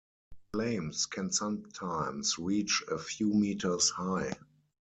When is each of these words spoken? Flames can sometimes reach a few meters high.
Flames 0.51 1.05
can 1.05 1.31
sometimes 1.31 2.39
reach 2.39 2.81
a 2.89 2.97
few 2.97 3.35
meters 3.35 3.91
high. 3.91 4.33